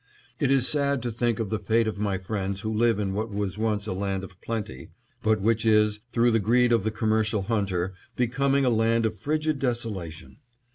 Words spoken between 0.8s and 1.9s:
to think of the fate